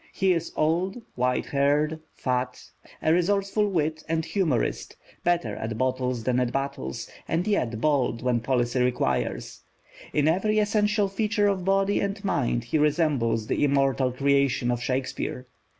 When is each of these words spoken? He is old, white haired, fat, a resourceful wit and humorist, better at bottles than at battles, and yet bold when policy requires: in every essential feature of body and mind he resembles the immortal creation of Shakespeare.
He 0.11 0.33
is 0.33 0.51
old, 0.55 0.99
white 1.13 1.45
haired, 1.45 1.99
fat, 2.15 2.59
a 3.03 3.13
resourceful 3.13 3.69
wit 3.69 4.03
and 4.09 4.25
humorist, 4.25 4.95
better 5.23 5.55
at 5.55 5.77
bottles 5.77 6.23
than 6.23 6.39
at 6.39 6.51
battles, 6.51 7.07
and 7.27 7.45
yet 7.45 7.79
bold 7.79 8.23
when 8.23 8.39
policy 8.39 8.81
requires: 8.81 9.61
in 10.11 10.27
every 10.27 10.57
essential 10.57 11.07
feature 11.07 11.47
of 11.47 11.65
body 11.65 11.99
and 11.99 12.25
mind 12.25 12.63
he 12.63 12.79
resembles 12.79 13.45
the 13.45 13.63
immortal 13.63 14.11
creation 14.11 14.71
of 14.71 14.81
Shakespeare. 14.81 15.45